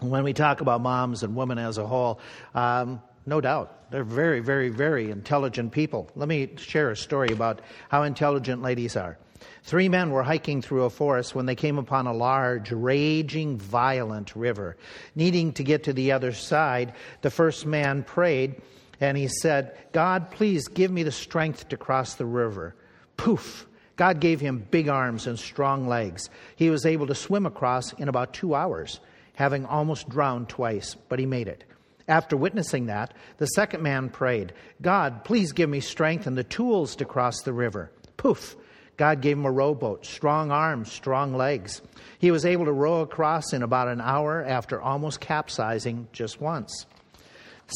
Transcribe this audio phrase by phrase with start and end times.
[0.00, 2.20] When we talk about moms and women as a whole,
[2.54, 6.10] um, no doubt, they're very, very, very intelligent people.
[6.14, 9.18] Let me share a story about how intelligent ladies are.
[9.62, 14.34] Three men were hiking through a forest when they came upon a large, raging, violent
[14.34, 14.76] river.
[15.14, 18.60] Needing to get to the other side, the first man prayed
[19.00, 22.74] and he said, God, please give me the strength to cross the river.
[23.16, 23.66] Poof!
[23.96, 26.30] God gave him big arms and strong legs.
[26.56, 29.00] He was able to swim across in about two hours,
[29.38, 31.62] having almost drowned twice, but he made it.
[32.08, 34.52] After witnessing that, the second man prayed,
[34.82, 37.92] God, please give me strength and the tools to cross the river.
[38.16, 38.56] Poof!
[38.96, 41.80] God gave him a rowboat, strong arms, strong legs.
[42.18, 46.86] He was able to row across in about an hour after almost capsizing just once.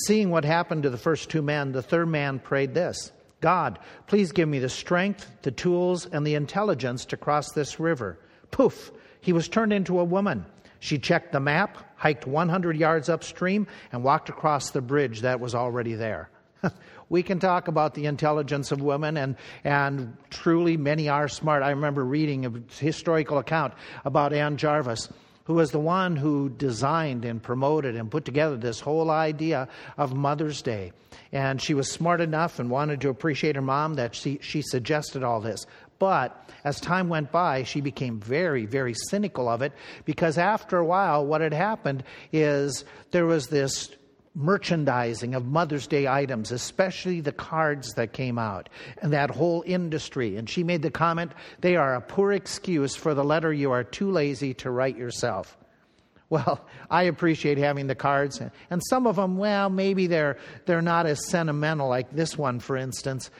[0.09, 4.33] Seeing what happened to the first two men, the third man prayed this God, please
[4.33, 8.19] give me the strength, the tools, and the intelligence to cross this river.
[8.51, 10.45] Poof, he was turned into a woman.
[10.83, 15.55] She checked the map, hiked 100 yards upstream, and walked across the bridge that was
[15.55, 16.29] already there.
[17.09, 21.63] we can talk about the intelligence of women, and, and truly many are smart.
[21.63, 23.75] I remember reading a historical account
[24.05, 25.09] about Anne Jarvis
[25.45, 30.15] who was the one who designed and promoted and put together this whole idea of
[30.15, 30.93] Mother's Day.
[31.33, 35.23] And she was smart enough and wanted to appreciate her mom that she, she suggested
[35.23, 35.67] all this.
[36.03, 39.73] But as time went by, she became very, very cynical of it
[40.05, 43.89] because after a while, what had happened is there was this
[44.35, 48.69] merchandising of Mother's Day items, especially the cards that came out,
[49.01, 50.37] and that whole industry.
[50.37, 51.31] And she made the comment
[51.61, 55.57] they are a poor excuse for the letter you are too lazy to write yourself.
[56.31, 60.37] Well, I appreciate having the cards, and some of them, well, maybe they're,
[60.67, 63.31] they're not as sentimental, like this one, for instance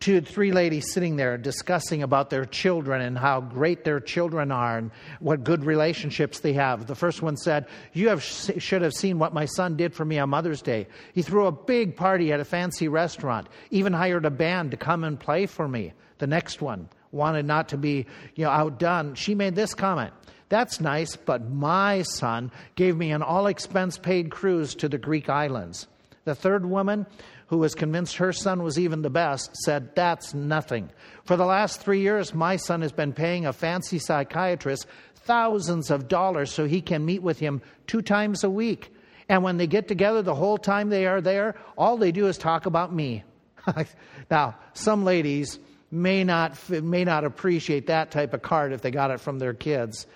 [0.00, 4.78] two, three ladies sitting there discussing about their children and how great their children are
[4.78, 6.86] and what good relationships they have.
[6.86, 10.18] The first one said, You have, should have seen what my son did for me
[10.18, 10.86] on Mother's Day.
[11.14, 15.04] He threw a big party at a fancy restaurant, even hired a band to come
[15.04, 15.92] and play for me.
[16.18, 19.14] The next one wanted not to be you know, outdone.
[19.14, 20.12] She made this comment.
[20.48, 25.28] That's nice, but my son gave me an all expense paid cruise to the Greek
[25.28, 25.86] islands.
[26.24, 27.06] The third woman
[27.48, 30.90] who was convinced her son was even the best, said, That's nothing.
[31.24, 36.08] For the last three years, my son has been paying a fancy psychiatrist thousands of
[36.08, 38.94] dollars so he can meet with him two times a week.
[39.28, 42.38] And when they get together, the whole time they are there, all they do is
[42.38, 43.24] talk about me.
[44.30, 45.58] now, some ladies
[45.90, 49.54] may not, may not appreciate that type of card if they got it from their
[49.54, 50.06] kids.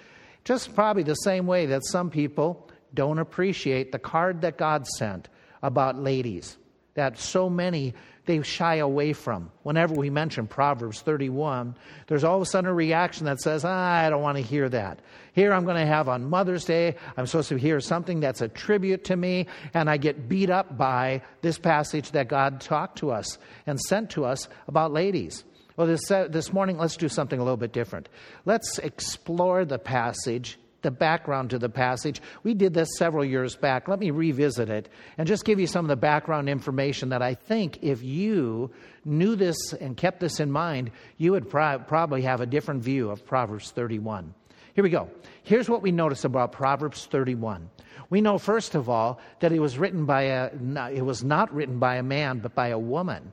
[0.44, 5.28] Just probably the same way that some people don't appreciate the card that God sent
[5.62, 6.56] about ladies
[6.94, 7.94] that so many
[8.24, 9.50] they shy away from.
[9.62, 11.74] Whenever we mention Proverbs 31,
[12.06, 14.68] there's all of a sudden a reaction that says, ah, I don't want to hear
[14.68, 15.00] that.
[15.32, 18.48] Here I'm going to have on Mother's Day, I'm supposed to hear something that's a
[18.48, 23.10] tribute to me, and I get beat up by this passage that God talked to
[23.10, 25.42] us and sent to us about ladies.
[25.76, 28.08] Well, this, uh, this morning, let's do something a little bit different.
[28.44, 32.20] Let's explore the passage the background to the passage.
[32.42, 33.88] We did this several years back.
[33.88, 34.88] Let me revisit it
[35.18, 38.70] and just give you some of the background information that I think if you
[39.04, 43.10] knew this and kept this in mind, you would pro- probably have a different view
[43.10, 44.34] of Proverbs 31.
[44.74, 45.10] Here we go.
[45.42, 47.68] Here's what we notice about Proverbs 31.
[48.08, 50.50] We know first of all that it was written by a
[50.92, 53.32] it was not written by a man but by a woman.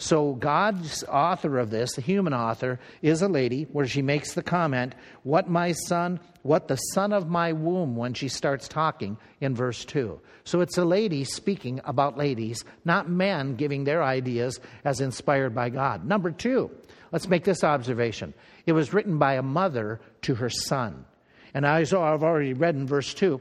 [0.00, 4.42] So, God's author of this, the human author, is a lady where she makes the
[4.42, 4.94] comment,
[5.24, 9.84] What my son, what the son of my womb, when she starts talking in verse
[9.84, 10.18] 2.
[10.44, 15.68] So, it's a lady speaking about ladies, not men giving their ideas as inspired by
[15.68, 16.06] God.
[16.06, 16.70] Number two,
[17.12, 18.32] let's make this observation
[18.64, 21.04] it was written by a mother to her son.
[21.52, 23.38] And I've already read in verse 2,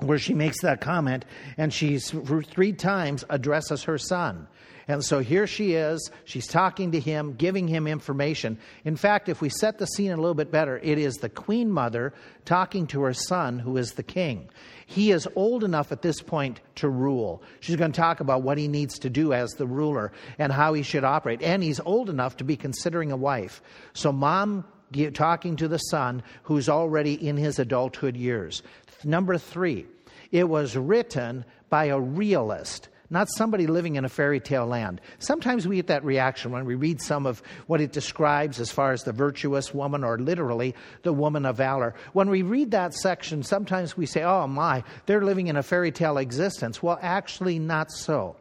[0.00, 1.24] where she makes that comment,
[1.56, 4.48] and she's three times addresses her son.
[4.88, 6.10] And so here she is.
[6.24, 8.58] She's talking to him, giving him information.
[8.84, 11.70] In fact, if we set the scene a little bit better, it is the queen
[11.70, 12.14] mother
[12.46, 14.48] talking to her son, who is the king.
[14.86, 17.42] He is old enough at this point to rule.
[17.60, 20.72] She's going to talk about what he needs to do as the ruler and how
[20.72, 21.42] he should operate.
[21.42, 23.60] And he's old enough to be considering a wife.
[23.92, 24.64] So, mom
[25.12, 28.62] talking to the son who's already in his adulthood years.
[29.04, 29.86] Number three,
[30.32, 35.00] it was written by a realist not somebody living in a fairy tale land.
[35.18, 38.92] Sometimes we get that reaction when we read some of what it describes as far
[38.92, 41.94] as the virtuous woman or literally the woman of valor.
[42.12, 45.92] When we read that section, sometimes we say, oh my, they're living in a fairy
[45.92, 46.82] tale existence.
[46.82, 48.36] Well, actually, not so.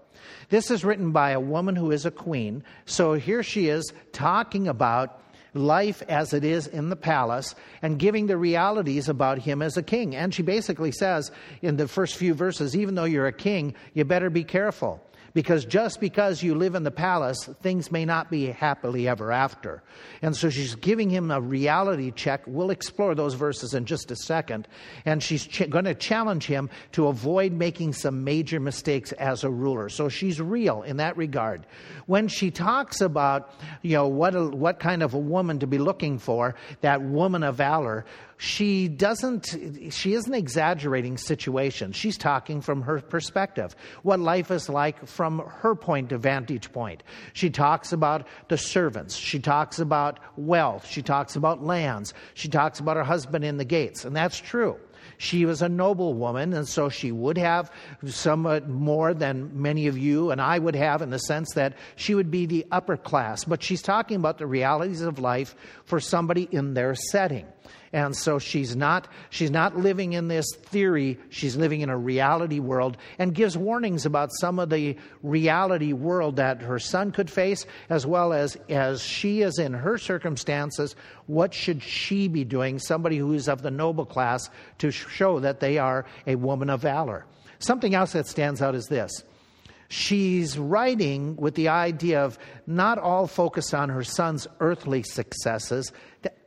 [0.49, 2.63] This is written by a woman who is a queen.
[2.85, 5.21] So here she is talking about
[5.57, 9.83] life as it is in the palace and giving the realities about him as a
[9.83, 10.15] king.
[10.15, 11.31] And she basically says
[11.62, 15.01] in the first few verses, even though you're a king, you better be careful.
[15.37, 19.83] Because just because you live in the palace, things may not be happily ever after.
[20.23, 22.41] And so she's giving him a reality check.
[22.47, 24.67] We'll explore those verses in just a second.
[25.05, 29.49] And she's ch- going to challenge him to avoid making some major mistakes as a
[29.51, 29.89] ruler.
[29.89, 31.67] So she's real in that regard.
[32.07, 33.53] When she talks about,
[33.83, 37.43] you know, what, a, what kind of a woman to be looking for, that woman
[37.43, 38.05] of valor,
[38.37, 39.55] she doesn't
[39.89, 45.75] she isn't exaggerating situations she's talking from her perspective what life is like from her
[45.75, 47.03] point of vantage point.
[47.33, 49.15] She talks about the servants.
[49.15, 50.87] She talks about wealth.
[50.87, 52.13] She talks about lands.
[52.33, 54.77] She talks about her husband in the gates and that's true.
[55.17, 57.71] She was a noble woman, and so she would have
[58.05, 62.13] somewhat more than many of you and I would have in the sense that she
[62.13, 63.43] would be the upper class.
[63.43, 65.55] But she's talking about the realities of life
[65.85, 67.47] for somebody in their setting.
[67.93, 72.59] And so she's not, she's not living in this theory, she's living in a reality
[72.59, 77.65] world and gives warnings about some of the reality world that her son could face,
[77.89, 80.95] as well as as she is in her circumstances,
[81.27, 84.49] what should she be doing, somebody who is of the noble class,
[84.79, 87.25] to show that they are a woman of valor.
[87.59, 89.23] Something else that stands out is this
[89.89, 95.91] she's writing with the idea of not all focused on her son's earthly successes.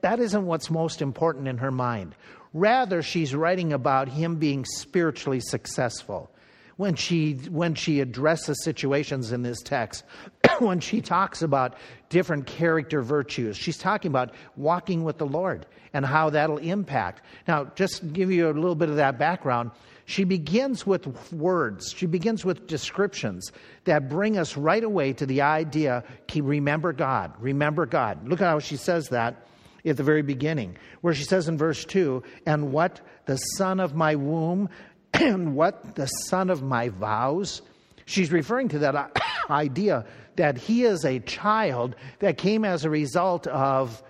[0.01, 2.15] That isn't what's most important in her mind.
[2.53, 6.31] Rather, she's writing about him being spiritually successful.
[6.77, 10.03] When she, when she addresses situations in this text,
[10.59, 11.77] when she talks about
[12.09, 17.23] different character virtues, she's talking about walking with the Lord and how that'll impact.
[17.47, 19.73] Now, just to give you a little bit of that background,
[20.07, 23.53] she begins with words, she begins with descriptions
[23.85, 26.03] that bring us right away to the idea
[26.35, 28.27] remember God, remember God.
[28.27, 29.47] Look at how she says that
[29.85, 33.95] at the very beginning, where she says in verse 2 and what the son of
[33.95, 34.69] my womb
[35.15, 37.63] and what the son of my vows.
[38.07, 39.09] She's referring to that uh,
[39.51, 40.05] idea
[40.37, 44.03] that he is a child that came as a result of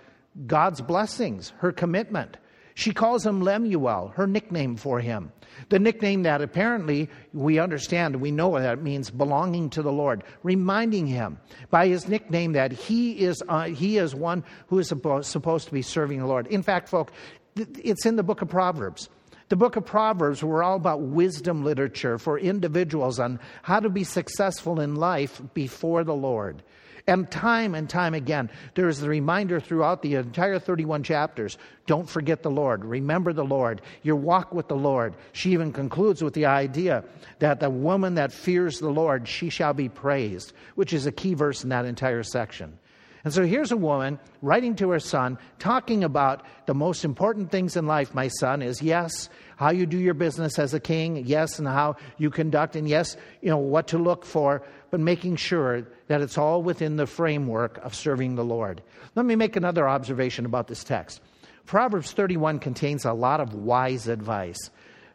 [0.47, 2.37] God's blessings, her commitment.
[2.81, 5.31] She calls him Lemuel, her nickname for him.
[5.69, 10.23] The nickname that apparently we understand, we know what that means, belonging to the Lord,
[10.41, 11.37] reminding him
[11.69, 15.83] by his nickname that he is, uh, he is one who is supposed to be
[15.83, 16.47] serving the Lord.
[16.47, 17.13] In fact, folks,
[17.55, 19.09] it's in the book of Proverbs.
[19.49, 24.03] The book of Proverbs were all about wisdom literature for individuals on how to be
[24.03, 26.63] successful in life before the Lord.
[27.07, 31.57] And time and time again, there is the reminder throughout the entire 31 chapters
[31.87, 32.85] don't forget the Lord.
[32.85, 33.81] Remember the Lord.
[34.03, 35.15] Your walk with the Lord.
[35.33, 37.03] She even concludes with the idea
[37.39, 41.33] that the woman that fears the Lord, she shall be praised, which is a key
[41.33, 42.77] verse in that entire section.
[43.23, 47.75] And so here's a woman writing to her son, talking about the most important things
[47.77, 51.59] in life, my son, is yes, how you do your business as a king, yes,
[51.59, 55.87] and how you conduct, and yes, you know, what to look for, but making sure
[56.07, 58.81] that it's all within the framework of serving the Lord.
[59.15, 61.21] Let me make another observation about this text.
[61.65, 64.71] Proverbs 31 contains a lot of wise advice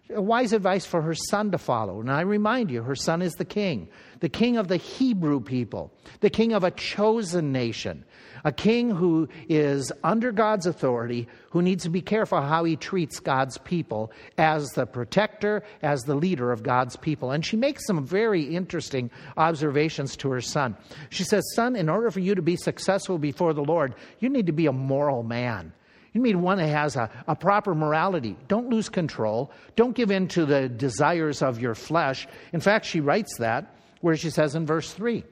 [0.09, 2.01] wise advice for her son to follow.
[2.01, 3.89] And I remind you, her son is the king,
[4.21, 8.05] the king of the Hebrew people, the king of a chosen nation,
[8.45, 13.19] a king who is under God's authority, who needs to be careful how he treats
[13.19, 17.33] God's people as the protector, as the leader of God's people.
[17.33, 20.77] And she makes some very interesting observations to her son.
[21.11, 24.47] She says, Son, in order for you to be successful before the Lord, you need
[24.47, 25.73] to be a moral man.
[26.17, 28.39] You need one that has a, a proper morality.
[28.49, 29.53] Don't lose control.
[29.77, 32.27] Don't give in to the desires of your flesh.
[32.55, 35.25] In fact, she writes that where she says in verse 3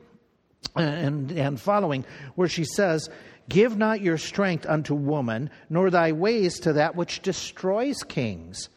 [0.76, 3.08] and, and following, where she says,
[3.48, 8.68] Give not your strength unto woman, nor thy ways to that which destroys kings.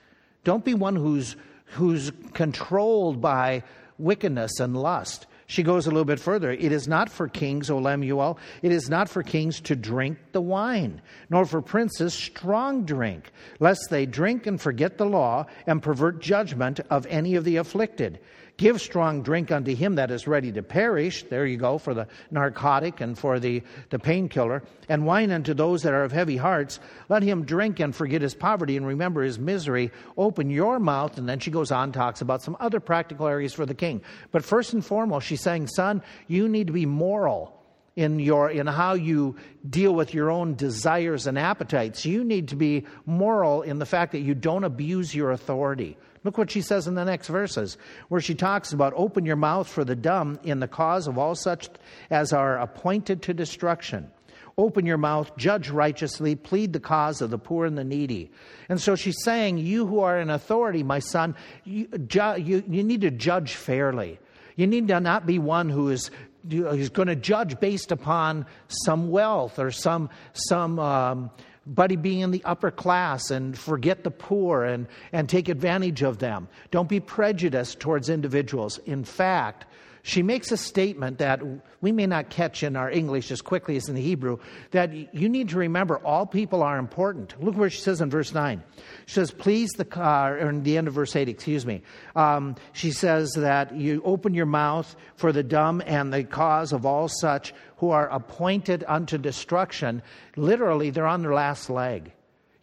[0.46, 1.36] Don't be one who's,
[1.66, 3.64] who's controlled by
[3.98, 5.28] wickedness and lust.
[5.50, 6.52] She goes a little bit further.
[6.52, 10.42] It is not for kings, O Lemuel, it is not for kings to drink the
[10.42, 16.20] wine, nor for princes strong drink, lest they drink and forget the law and pervert
[16.20, 18.20] judgment of any of the afflicted.
[18.58, 21.24] Give strong drink unto him that is ready to perish.
[21.24, 23.62] There you go for the narcotic and for the,
[23.92, 24.64] the painkiller.
[24.90, 26.80] And wine unto those that are of heavy hearts.
[27.08, 29.92] Let him drink and forget his poverty and remember his misery.
[30.18, 31.20] Open your mouth.
[31.20, 34.02] And then she goes on, talks about some other practical areas for the king.
[34.32, 37.54] But first and foremost, she's saying, son, you need to be moral
[37.96, 39.36] in your in how you
[39.68, 44.12] deal with your own desires and appetites you need to be moral in the fact
[44.12, 45.98] that you don't abuse your authority
[46.28, 47.78] Look what she says in the next verses,
[48.10, 51.36] where she talks about open your mouth for the dumb in the cause of all
[51.36, 51.70] such
[52.10, 54.12] as are appointed to destruction.
[54.58, 58.30] Open your mouth, judge righteously, plead the cause of the poor and the needy.
[58.68, 62.84] And so she's saying, You who are in authority, my son, you, ju- you, you
[62.84, 64.20] need to judge fairly.
[64.58, 66.12] You need to not be one who is
[66.50, 71.32] who's going to judge based upon some wealth or some some um,
[71.76, 76.20] buddy being in the upper class and forget the poor and, and take advantage of
[76.20, 76.48] them.
[76.72, 78.80] Don't be prejudiced towards individuals.
[78.86, 79.66] In fact,
[80.08, 81.42] she makes a statement that
[81.82, 84.38] we may not catch in our English as quickly as in the Hebrew
[84.72, 87.36] that you need to remember all people are important.
[87.44, 88.64] Look where she says in verse 9.
[89.06, 91.82] She says, Please the, uh, or in the end of verse 8, excuse me.
[92.16, 96.86] Um, she says that you open your mouth for the dumb and the cause of
[96.86, 100.02] all such who are appointed unto destruction.
[100.38, 102.14] Literally, they're on their last leg.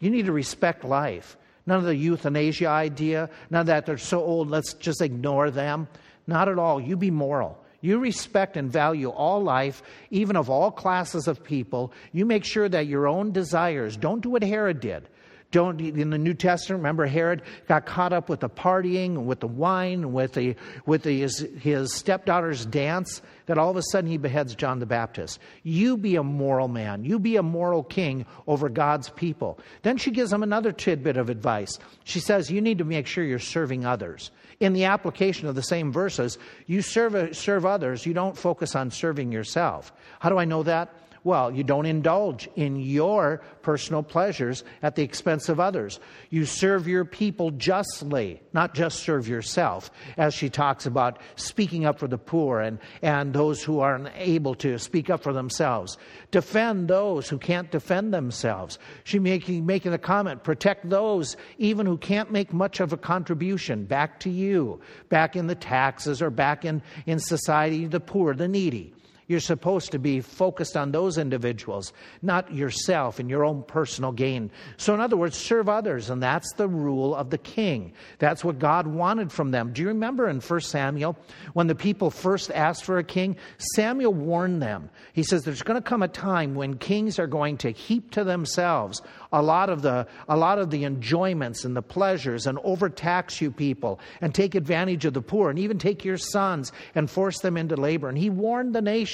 [0.01, 1.37] You need to respect life.
[1.67, 5.89] None of the euthanasia idea, none of that they're so old, let's just ignore them.
[6.27, 6.81] Not at all.
[6.81, 7.59] You be moral.
[7.81, 11.93] You respect and value all life, even of all classes of people.
[12.13, 15.07] You make sure that your own desires, don't do what Herod did.
[15.55, 19.47] Don't, in the New Testament, remember Herod got caught up with the partying, with the
[19.47, 24.17] wine, with, the, with the, his, his stepdaughter's dance, that all of a sudden he
[24.17, 25.39] beheads John the Baptist.
[25.63, 27.05] You be a moral man.
[27.05, 29.61] You be a moral king over God's people.
[29.83, 31.79] Then she gives him another tidbit of advice.
[32.03, 34.33] She says, You need to make sure you're serving others.
[34.59, 38.91] In the application of the same verses, you serve, serve others, you don't focus on
[38.91, 39.93] serving yourself.
[40.19, 40.93] How do I know that?
[41.25, 45.99] Well, you don't indulge in your personal pleasures at the expense of others.
[46.29, 51.99] You serve your people justly, not just serve yourself, as she talks about speaking up
[51.99, 55.97] for the poor and, and those who are unable to speak up for themselves.
[56.31, 58.79] Defend those who can't defend themselves.
[59.05, 63.87] She making, making the comment, protect those even who can't make much of a contribution
[63.87, 64.79] back to you,
[65.09, 68.93] back in the taxes or back in, in society, the poor, the needy.
[69.27, 74.51] You're supposed to be focused on those individuals, not yourself and your own personal gain.
[74.77, 77.95] So, in other words, serve others, and that's the rule of the king.
[78.19, 79.73] That's what God wanted from them.
[79.73, 81.17] Do you remember in 1 Samuel
[81.55, 83.37] when the people first asked for a king?
[83.75, 84.91] Samuel warned them.
[85.15, 88.25] He says, There's going to come a time when kings are going to heap to
[88.25, 89.01] themselves
[89.33, 93.51] a lot of the, a lot of the enjoyments and the pleasures and overtax you
[93.51, 97.57] people and take advantage of the poor and even take your sons and force them
[97.57, 98.09] into labor.
[98.09, 99.14] And he warned the nation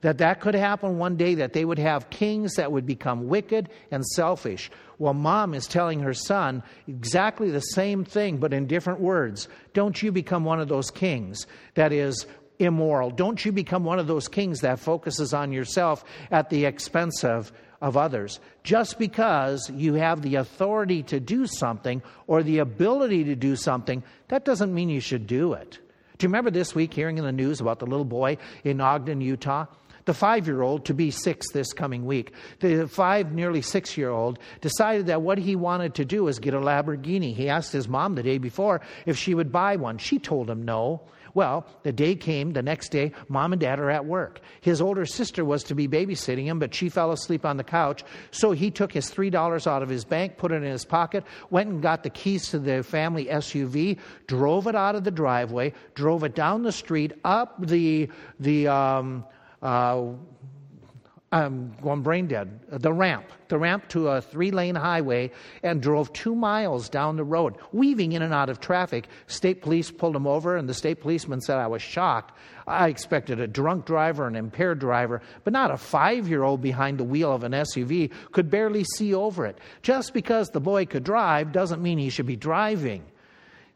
[0.00, 3.68] that that could happen one day that they would have kings that would become wicked
[3.90, 9.00] and selfish well mom is telling her son exactly the same thing but in different
[9.00, 12.26] words don't you become one of those kings that is
[12.58, 17.24] immoral don't you become one of those kings that focuses on yourself at the expense
[17.24, 17.52] of
[17.84, 18.40] of others.
[18.62, 24.02] Just because you have the authority to do something or the ability to do something,
[24.28, 25.78] that doesn't mean you should do it.
[26.24, 29.20] Do you remember this week hearing in the news about the little boy in Ogden,
[29.20, 29.66] Utah?
[30.06, 34.08] The five year old, to be six this coming week, the five, nearly six year
[34.08, 37.34] old decided that what he wanted to do was get a Lamborghini.
[37.34, 39.98] He asked his mom the day before if she would buy one.
[39.98, 41.02] She told him no.
[41.34, 44.40] Well, the day came, the next day, mom and dad are at work.
[44.60, 48.04] His older sister was to be babysitting him, but she fell asleep on the couch.
[48.30, 51.70] So he took his $3 out of his bank, put it in his pocket, went
[51.70, 53.98] and got the keys to the family SUV,
[54.28, 59.24] drove it out of the driveway, drove it down the street, up the, the, um,
[59.60, 60.02] uh,
[61.34, 65.32] Um, I'm going brain dead, uh, the ramp, the ramp to a three lane highway,
[65.64, 69.08] and drove two miles down the road, weaving in and out of traffic.
[69.26, 72.38] State police pulled him over, and the state policeman said, I was shocked.
[72.68, 76.98] I expected a drunk driver, an impaired driver, but not a five year old behind
[76.98, 79.58] the wheel of an SUV could barely see over it.
[79.82, 83.02] Just because the boy could drive doesn't mean he should be driving.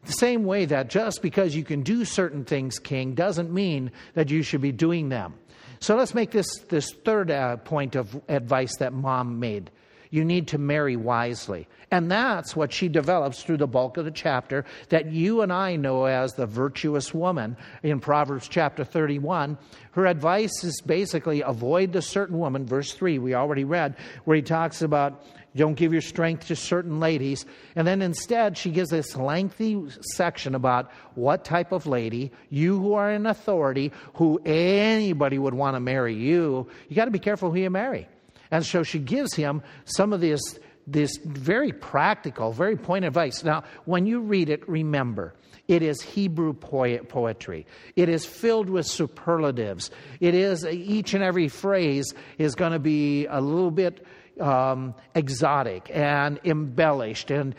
[0.05, 4.29] The same way that just because you can do certain things, King, doesn't mean that
[4.29, 5.33] you should be doing them.
[5.79, 9.71] So let's make this, this third uh, point of advice that mom made.
[10.11, 11.67] You need to marry wisely.
[11.91, 15.75] And that's what she develops through the bulk of the chapter that you and I
[15.75, 19.57] know as the virtuous woman in Proverbs chapter 31.
[19.91, 23.95] Her advice is basically avoid the certain woman, verse 3, we already read,
[24.25, 25.23] where he talks about
[25.55, 27.45] don't give your strength to certain ladies.
[27.75, 29.83] And then instead, she gives this lengthy
[30.15, 35.75] section about what type of lady, you who are in authority, who anybody would want
[35.75, 38.07] to marry you, you got to be careful who you marry.
[38.51, 40.41] And so she gives him some of this,
[40.87, 43.43] this very practical, very point advice.
[43.43, 45.33] Now, when you read it, remember,
[45.67, 47.67] it is Hebrew poetry.
[47.95, 49.91] It is filled with superlatives.
[50.19, 54.03] It is each and every phrase is going to be a little bit
[54.39, 57.31] um, exotic and embellished.
[57.31, 57.55] And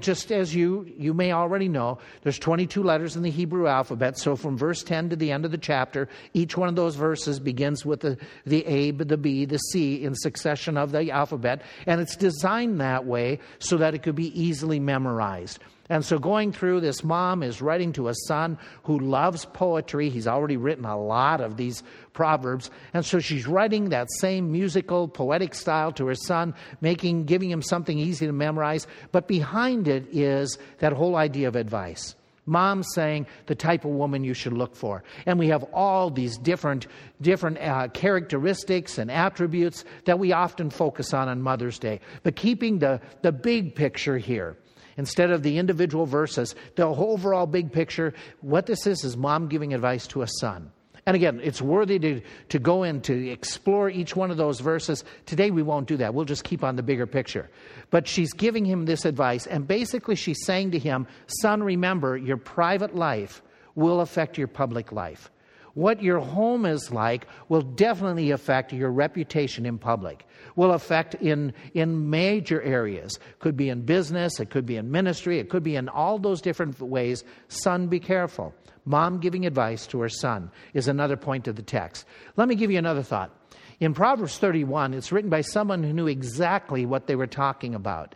[0.00, 4.18] just as you, you may already know, there's 22 letters in the Hebrew alphabet.
[4.18, 7.40] So from verse 10 to the end of the chapter, each one of those verses
[7.40, 11.62] begins with the, the A, the B, the C in succession of the alphabet.
[11.86, 15.58] And it's designed that way so that it could be easily memorized.
[15.90, 20.08] And so, going through, this mom is writing to a son who loves poetry.
[20.08, 21.82] He's already written a lot of these
[22.12, 22.70] proverbs.
[22.94, 27.60] And so, she's writing that same musical, poetic style to her son, making, giving him
[27.60, 28.86] something easy to memorize.
[29.10, 32.14] But behind it is that whole idea of advice.
[32.46, 35.02] Mom saying the type of woman you should look for.
[35.26, 36.86] And we have all these different,
[37.20, 41.98] different uh, characteristics and attributes that we often focus on on Mother's Day.
[42.22, 44.56] But keeping the, the big picture here
[45.00, 48.12] instead of the individual verses, the overall big picture.
[48.42, 50.70] What this is, is mom giving advice to a son.
[51.06, 55.02] And again, it's worthy to, to go in to explore each one of those verses.
[55.24, 56.12] Today we won't do that.
[56.12, 57.48] We'll just keep on the bigger picture.
[57.88, 62.36] But she's giving him this advice, and basically she's saying to him, Son, remember, your
[62.36, 63.42] private life
[63.74, 65.30] will affect your public life.
[65.74, 71.52] What your home is like will definitely affect your reputation in public, will affect in,
[71.74, 73.18] in major areas.
[73.38, 76.40] Could be in business, it could be in ministry, it could be in all those
[76.40, 77.24] different ways.
[77.48, 78.54] Son, be careful.
[78.84, 82.04] Mom giving advice to her son is another point of the text.
[82.36, 83.30] Let me give you another thought.
[83.78, 88.14] In Proverbs 31, it's written by someone who knew exactly what they were talking about.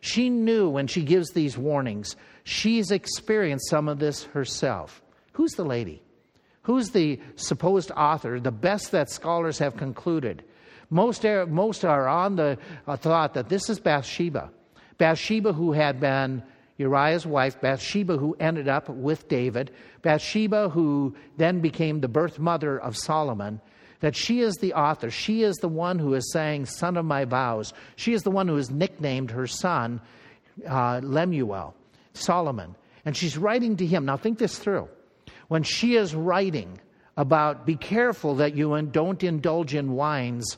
[0.00, 5.02] She knew when she gives these warnings, she's experienced some of this herself.
[5.32, 6.02] Who's the lady?
[6.62, 8.38] Who's the supposed author?
[8.38, 10.44] The best that scholars have concluded.
[10.90, 14.50] Most are, most are on the uh, thought that this is Bathsheba.
[14.98, 16.42] Bathsheba, who had been
[16.78, 22.78] Uriah's wife, Bathsheba, who ended up with David, Bathsheba, who then became the birth mother
[22.78, 23.60] of Solomon,
[24.00, 25.10] that she is the author.
[25.10, 27.72] She is the one who is saying, Son of my vows.
[27.96, 30.00] She is the one who has nicknamed her son
[30.68, 31.74] uh, Lemuel,
[32.12, 32.76] Solomon.
[33.04, 34.04] And she's writing to him.
[34.04, 34.88] Now, think this through
[35.52, 36.80] when she is writing
[37.18, 40.56] about be careful that you don't indulge in wines,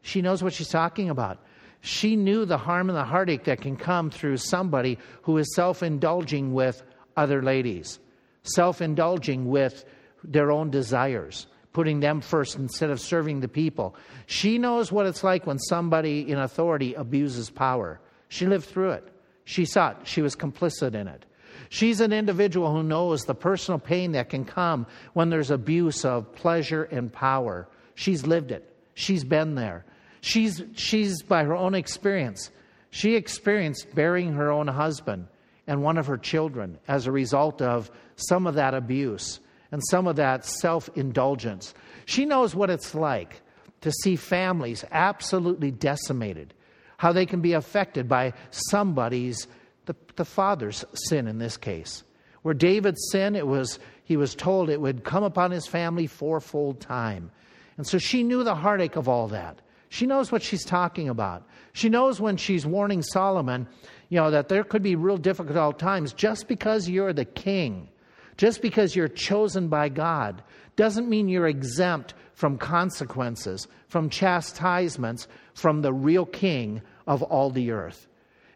[0.00, 1.42] she knows what she's talking about.
[1.80, 5.82] She knew the harm and the heartache that can come through somebody who is self
[5.82, 6.84] indulging with
[7.16, 7.98] other ladies,
[8.44, 9.84] self indulging with
[10.22, 13.96] their own desires, putting them first instead of serving the people.
[14.26, 17.98] She knows what it's like when somebody in authority abuses power.
[18.28, 19.08] She lived through it.
[19.46, 19.96] She saw it.
[20.04, 21.24] She was complicit in it.
[21.70, 26.34] She's an individual who knows the personal pain that can come when there's abuse of
[26.34, 27.68] pleasure and power.
[27.94, 28.74] She's lived it.
[28.94, 29.84] She's been there.
[30.20, 32.50] She's, she's by her own experience,
[32.90, 35.28] she experienced burying her own husband
[35.66, 40.06] and one of her children as a result of some of that abuse and some
[40.06, 41.74] of that self indulgence.
[42.06, 43.42] She knows what it's like
[43.82, 46.54] to see families absolutely decimated,
[46.96, 49.46] how they can be affected by somebody's
[49.88, 52.04] the, the father's sin in this case.
[52.42, 56.80] Where David's sin, it was he was told it would come upon his family fourfold
[56.80, 57.30] time.
[57.76, 59.60] And so she knew the heartache of all that.
[59.88, 61.46] She knows what she's talking about.
[61.72, 63.66] She knows when she's warning Solomon,
[64.10, 67.88] you know, that there could be real difficult times just because you're the king,
[68.36, 70.42] just because you're chosen by God,
[70.76, 77.70] doesn't mean you're exempt from consequences, from chastisements from the real king of all the
[77.70, 78.06] earth.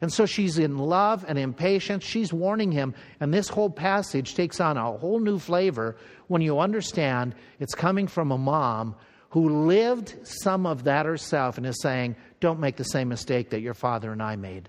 [0.02, 2.04] And so she's in love and impatience.
[2.04, 2.92] She's warning him.
[3.20, 8.08] And this whole passage takes on a whole new flavor when you understand it's coming
[8.08, 8.96] from a mom
[9.30, 13.60] who lived some of that herself and is saying, Don't make the same mistake that
[13.60, 14.68] your father and I made.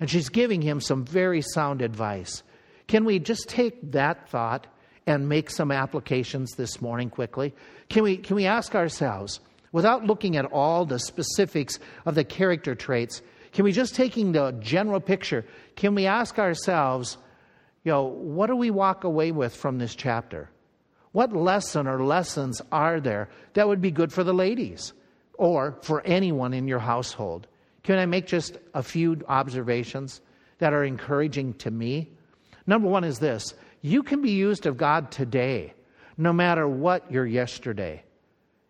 [0.00, 2.42] And she's giving him some very sound advice.
[2.88, 4.66] Can we just take that thought
[5.06, 7.54] and make some applications this morning quickly?
[7.90, 9.40] Can we, can we ask ourselves,
[9.72, 13.20] without looking at all the specifics of the character traits,
[13.60, 15.44] can we just taking the general picture,
[15.76, 17.18] can we ask ourselves,
[17.84, 20.48] you know, what do we walk away with from this chapter?
[21.12, 24.94] What lesson or lessons are there that would be good for the ladies
[25.34, 27.48] or for anyone in your household?
[27.82, 30.22] Can I make just a few observations
[30.56, 32.08] that are encouraging to me?
[32.66, 35.74] Number one is this you can be used of God today,
[36.16, 38.04] no matter what your yesterday.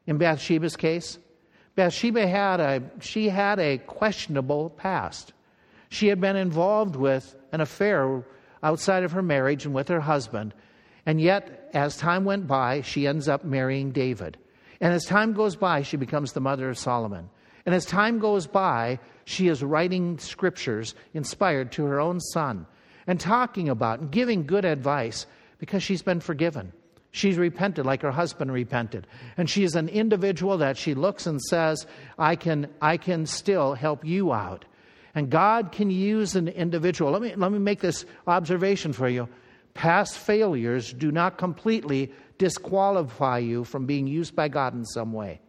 [0.08, 1.16] In Bathsheba's case,
[1.80, 5.32] Bathsheba had a, she had a questionable past.
[5.88, 8.22] She had been involved with an affair
[8.62, 10.52] outside of her marriage and with her husband.
[11.06, 14.36] And yet, as time went by, she ends up marrying David.
[14.82, 17.30] And as time goes by, she becomes the mother of Solomon.
[17.64, 22.66] And as time goes by, she is writing scriptures inspired to her own son
[23.06, 25.24] and talking about and giving good advice
[25.58, 26.74] because she's been forgiven.
[27.12, 29.06] She's repented like her husband repented.
[29.36, 31.86] And she is an individual that she looks and says,
[32.18, 34.64] I can, I can still help you out.
[35.14, 37.10] And God can use an individual.
[37.10, 39.28] Let me, let me make this observation for you.
[39.74, 45.40] Past failures do not completely disqualify you from being used by God in some way.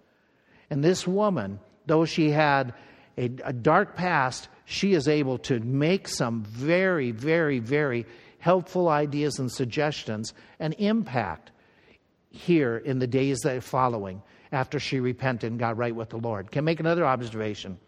[0.70, 2.74] And this woman, though she had
[3.18, 8.06] a, a dark past, she is able to make some very, very, very
[8.42, 11.52] helpful ideas and suggestions and impact
[12.32, 16.18] here in the days that are following after she repented and got right with the
[16.18, 16.52] Lord.
[16.52, 17.80] Can make another observation?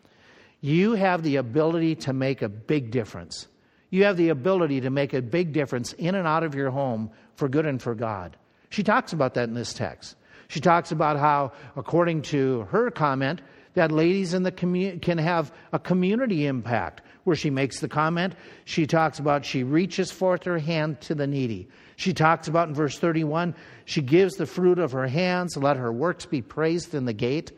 [0.61, 3.47] You have the ability to make a big difference.
[3.89, 7.09] You have the ability to make a big difference in and out of your home
[7.35, 8.37] for good and for God.
[8.69, 10.15] She talks about that in this text.
[10.47, 13.41] She talks about how, according to her comment,
[13.73, 17.01] that ladies in the community can have a community impact.
[17.23, 21.27] Where she makes the comment, she talks about she reaches forth her hand to the
[21.27, 21.69] needy.
[21.95, 23.55] She talks about in verse 31,
[23.85, 27.51] she gives the fruit of her hands, let her works be praised in the gate.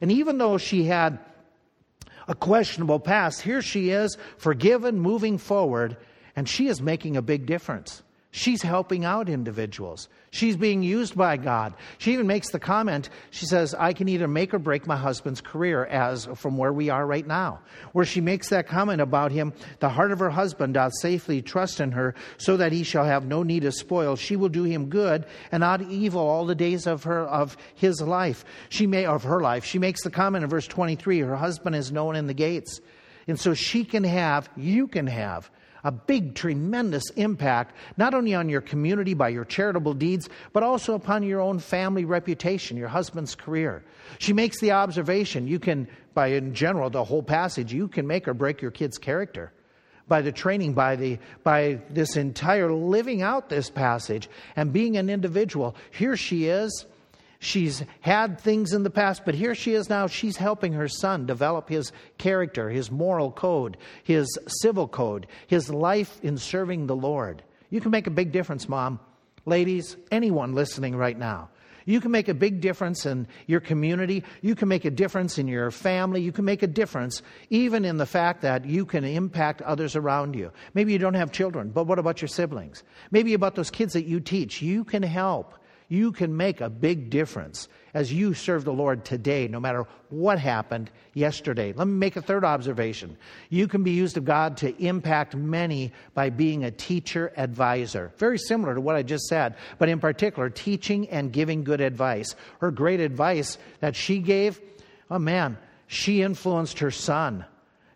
[0.00, 1.18] And even though she had
[2.30, 3.42] a questionable past.
[3.42, 5.96] Here she is, forgiven, moving forward,
[6.36, 8.02] and she is making a big difference.
[8.32, 10.08] She's helping out individuals.
[10.30, 11.74] She's being used by God.
[11.98, 15.40] She even makes the comment, she says, I can either make or break my husband's
[15.40, 17.58] career as from where we are right now.
[17.92, 21.80] Where she makes that comment about him, the heart of her husband doth safely trust
[21.80, 24.14] in her, so that he shall have no need of spoil.
[24.14, 28.00] She will do him good and not evil all the days of her of his
[28.00, 28.44] life.
[28.68, 29.64] She may of her life.
[29.64, 32.80] She makes the comment in verse 23, her husband is known in the gates.
[33.26, 35.50] And so she can have, you can have
[35.84, 40.94] a big, tremendous impact, not only on your community by your charitable deeds, but also
[40.94, 43.84] upon your own family reputation, your husband's career.
[44.18, 48.28] She makes the observation you can, by in general, the whole passage, you can make
[48.28, 49.52] or break your kid's character
[50.08, 55.08] by the training, by, the, by this entire living out this passage and being an
[55.08, 55.76] individual.
[55.92, 56.84] Here she is
[57.42, 60.06] She's had things in the past, but here she is now.
[60.08, 66.20] She's helping her son develop his character, his moral code, his civil code, his life
[66.22, 67.42] in serving the Lord.
[67.70, 69.00] You can make a big difference, Mom.
[69.46, 71.48] Ladies, anyone listening right now.
[71.86, 74.22] You can make a big difference in your community.
[74.42, 76.20] You can make a difference in your family.
[76.20, 80.36] You can make a difference even in the fact that you can impact others around
[80.36, 80.52] you.
[80.74, 82.84] Maybe you don't have children, but what about your siblings?
[83.10, 84.60] Maybe about those kids that you teach.
[84.60, 85.54] You can help
[85.90, 90.38] you can make a big difference as you serve the Lord today, no matter what
[90.38, 91.72] happened yesterday.
[91.72, 93.16] Let me make a third observation.
[93.48, 98.12] You can be used of God to impact many by being a teacher advisor.
[98.18, 102.36] Very similar to what I just said, but in particular, teaching and giving good advice.
[102.60, 104.60] Her great advice that she gave,
[105.10, 107.44] oh man, she influenced her son.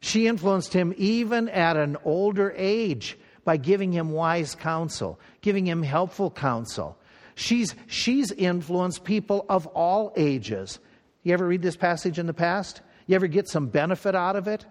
[0.01, 5.85] She influenced him even at an older age by giving him wise counsel, giving him
[5.85, 6.99] helpful counsel.
[7.35, 10.79] She's, she's influenced people of all ages.
[11.23, 12.81] You ever read this passage in the past?
[13.07, 14.65] You ever get some benefit out of it?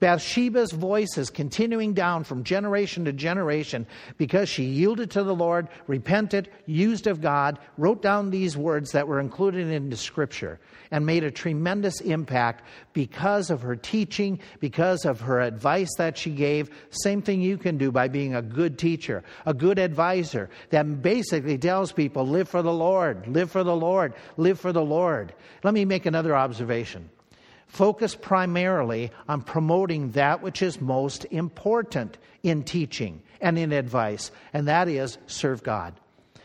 [0.00, 3.84] Bathsheba's voice is continuing down from generation to generation
[4.16, 9.08] because she yielded to the Lord, repented, used of God, wrote down these words that
[9.08, 10.60] were included in the scripture,
[10.92, 16.30] and made a tremendous impact because of her teaching, because of her advice that she
[16.30, 16.70] gave.
[16.90, 21.58] Same thing you can do by being a good teacher, a good advisor that basically
[21.58, 25.34] tells people live for the Lord, live for the Lord, live for the Lord.
[25.64, 27.10] Let me make another observation
[27.68, 34.66] focus primarily on promoting that which is most important in teaching and in advice, and
[34.68, 35.94] that is serve God.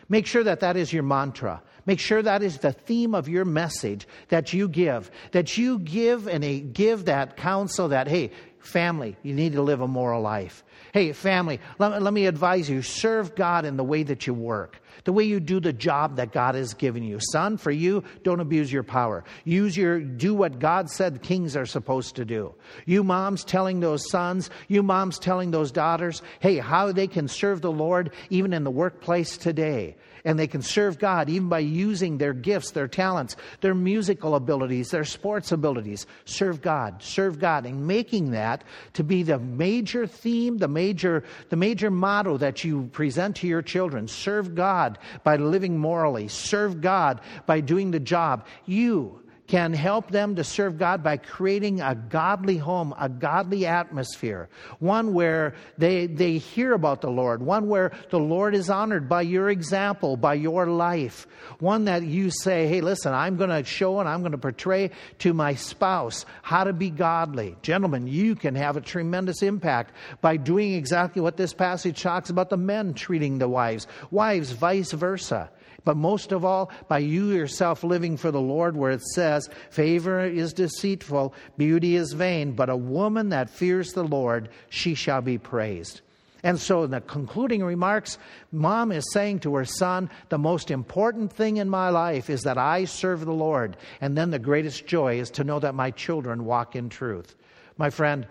[0.10, 1.62] Make sure that that is your mantra.
[1.86, 5.10] Make sure that is the theme of your message that you give.
[5.32, 9.88] That you give and give that counsel that, hey, family, you need to live a
[9.88, 10.64] moral life.
[10.94, 14.83] Hey, family, let, let me advise you serve God in the way that you work
[15.04, 17.20] the way you do the job that God has given you.
[17.20, 19.24] Son, for you, don't abuse your power.
[19.44, 22.54] Use your, do what God said kings are supposed to do.
[22.86, 27.62] You moms telling those sons, you moms telling those daughters, hey, how they can serve
[27.62, 32.18] the Lord even in the workplace today and they can serve God even by using
[32.18, 36.06] their gifts, their talents, their musical abilities, their sports abilities.
[36.26, 41.56] Serve God, serve God, and making that to be the major theme, the major, the
[41.56, 44.08] major motto that you present to your children.
[44.08, 48.46] Serve God by living morally, serve God by doing the job.
[48.66, 54.48] You can help them to serve God by creating a godly home, a godly atmosphere,
[54.80, 59.22] one where they, they hear about the Lord, one where the Lord is honored by
[59.22, 61.28] your example, by your life,
[61.60, 64.92] one that you say, hey, listen, I'm going to show and I'm going to portray
[65.20, 67.58] to my spouse how to be godly.
[67.62, 72.50] Gentlemen, you can have a tremendous impact by doing exactly what this passage talks about
[72.50, 75.50] the men treating the wives, wives, vice versa.
[75.86, 80.24] But most of all, by you yourself living for the Lord, where it says, Favor
[80.24, 85.38] is deceitful, beauty is vain, but a woman that fears the Lord, she shall be
[85.38, 86.02] praised.
[86.42, 88.18] And so, in the concluding remarks,
[88.52, 92.58] mom is saying to her son, The most important thing in my life is that
[92.58, 93.78] I serve the Lord.
[94.02, 97.36] And then the greatest joy is to know that my children walk in truth.
[97.78, 98.28] My friend,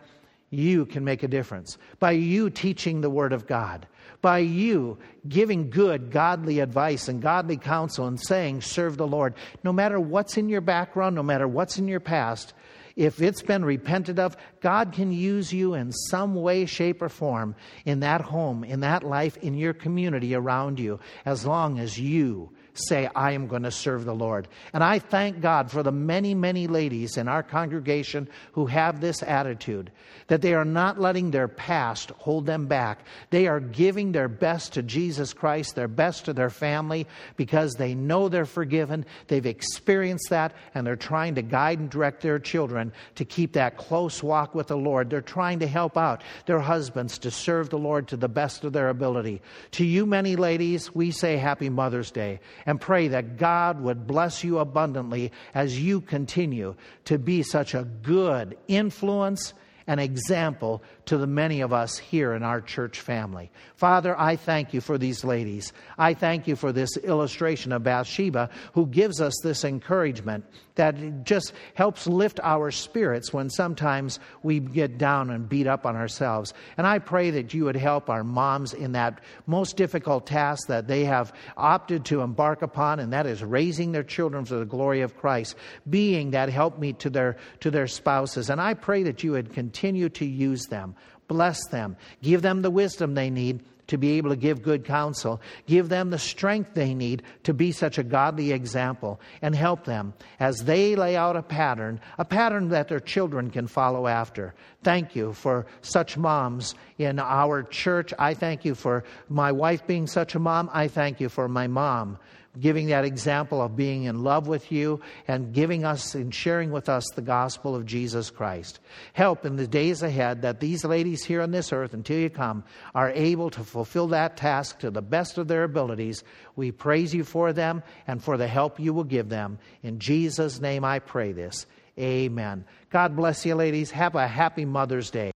[0.50, 3.86] you can make a difference by you teaching the Word of God
[4.22, 9.34] by you giving good, godly advice and godly counsel and saying, Serve the Lord.
[9.62, 12.54] No matter what's in your background, no matter what's in your past,
[12.96, 17.54] if it's been repented of, God can use you in some way, shape, or form
[17.84, 22.50] in that home, in that life, in your community around you, as long as you
[22.74, 24.48] say, I am going to serve the Lord.
[24.72, 29.22] And I thank God for the many, many ladies in our congregation who have this
[29.22, 29.90] attitude
[30.28, 33.00] that they are not letting their past hold them back.
[33.30, 37.06] They are giving their best to Jesus Christ, their best to their family,
[37.36, 39.04] because they know they're forgiven.
[39.28, 43.76] They've experienced that, and they're trying to guide and direct their children to keep that
[43.76, 45.10] close walk with the Lord.
[45.10, 48.72] They're trying to help out their husbands to serve the Lord to the best of
[48.72, 49.42] their ability.
[49.72, 54.44] To you, many ladies, we say Happy Mother's Day and pray that God would bless
[54.44, 59.54] you abundantly as you continue to be such a good influence
[59.86, 63.50] and example to the many of us here in our church family.
[63.76, 65.72] Father, I thank you for these ladies.
[65.98, 71.52] I thank you for this illustration of Bathsheba who gives us this encouragement that just
[71.74, 76.54] helps lift our spirits when sometimes we get down and beat up on ourselves.
[76.78, 80.88] And I pray that you would help our moms in that most difficult task that
[80.88, 85.02] they have opted to embark upon, and that is raising their children for the glory
[85.02, 85.56] of Christ,
[85.90, 88.50] being that help helpmeet to their, to their spouses.
[88.50, 90.94] And I pray that you would continue to use them.
[91.28, 91.96] Bless them.
[92.22, 95.40] Give them the wisdom they need to be able to give good counsel.
[95.66, 100.14] Give them the strength they need to be such a godly example and help them
[100.40, 104.54] as they lay out a pattern, a pattern that their children can follow after.
[104.82, 108.14] Thank you for such moms in our church.
[108.18, 110.70] I thank you for my wife being such a mom.
[110.72, 112.18] I thank you for my mom
[112.60, 116.88] giving that example of being in love with you and giving us and sharing with
[116.88, 118.80] us the gospel of Jesus Christ.
[119.14, 122.64] Help in the days ahead that these ladies here on this earth, until you come,
[122.94, 126.24] are able to fulfill that task to the best of their abilities.
[126.54, 129.58] We praise you for them and for the help you will give them.
[129.82, 131.66] In Jesus' name I pray this.
[131.98, 132.64] Amen.
[132.90, 133.90] God bless you, ladies.
[133.90, 135.30] Have a happy Mother's Day.